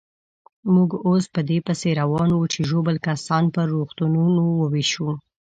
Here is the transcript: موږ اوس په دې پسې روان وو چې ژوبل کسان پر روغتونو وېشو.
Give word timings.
موږ 0.73 0.89
اوس 1.07 1.23
په 1.33 1.41
دې 1.49 1.57
پسې 1.67 1.89
روان 2.01 2.29
وو 2.33 2.51
چې 2.53 2.59
ژوبل 2.69 2.95
کسان 3.07 3.43
پر 3.55 3.65
روغتونو 3.75 4.21
وېشو. 4.71 5.09